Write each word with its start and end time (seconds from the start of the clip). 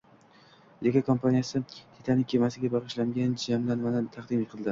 Lego 0.83 1.01
kompaniyasi 1.09 1.59
Titanik 1.97 2.31
kemasiga 2.33 2.71
bag‘ishlangan 2.77 3.35
jamlanmani 3.45 4.05
taqdim 4.17 4.43
qildi 4.43 4.59